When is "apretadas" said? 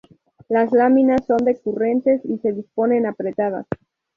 3.05-3.67